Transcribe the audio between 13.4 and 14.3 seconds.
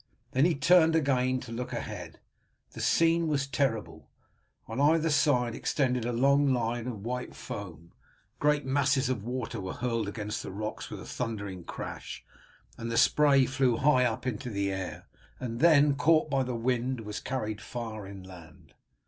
flew high up